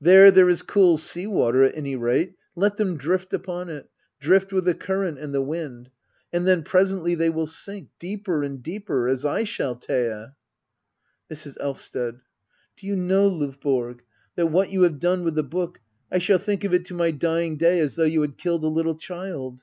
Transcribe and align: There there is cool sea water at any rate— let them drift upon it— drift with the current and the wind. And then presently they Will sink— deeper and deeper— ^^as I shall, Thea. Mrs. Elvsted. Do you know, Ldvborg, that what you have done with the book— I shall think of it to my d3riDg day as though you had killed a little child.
There 0.00 0.32
there 0.32 0.48
is 0.48 0.62
cool 0.62 0.96
sea 0.98 1.28
water 1.28 1.62
at 1.62 1.76
any 1.76 1.94
rate— 1.94 2.34
let 2.66 2.78
them 2.78 2.96
drift 2.96 3.32
upon 3.32 3.68
it— 3.68 3.88
drift 4.20 4.52
with 4.52 4.64
the 4.64 4.74
current 4.74 5.20
and 5.20 5.32
the 5.32 5.40
wind. 5.40 5.90
And 6.32 6.48
then 6.48 6.64
presently 6.64 7.14
they 7.14 7.30
Will 7.30 7.46
sink— 7.46 7.88
deeper 8.00 8.42
and 8.42 8.60
deeper— 8.60 9.06
^^as 9.08 9.24
I 9.24 9.44
shall, 9.44 9.76
Thea. 9.76 10.34
Mrs. 11.32 11.56
Elvsted. 11.60 12.18
Do 12.76 12.88
you 12.88 12.96
know, 12.96 13.30
Ldvborg, 13.30 14.00
that 14.34 14.48
what 14.48 14.70
you 14.70 14.82
have 14.82 14.98
done 14.98 15.22
with 15.22 15.36
the 15.36 15.44
book— 15.44 15.78
I 16.10 16.18
shall 16.18 16.38
think 16.40 16.64
of 16.64 16.74
it 16.74 16.84
to 16.86 16.94
my 16.94 17.12
d3riDg 17.12 17.58
day 17.58 17.78
as 17.78 17.94
though 17.94 18.02
you 18.02 18.22
had 18.22 18.36
killed 18.36 18.64
a 18.64 18.66
little 18.66 18.96
child. 18.96 19.60